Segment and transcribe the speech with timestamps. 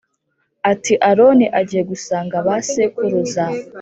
[0.71, 3.43] ati Aroni agiye gusanga ba sekuruza